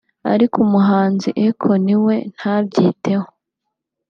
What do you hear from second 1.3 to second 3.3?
Akon we ntabyiteho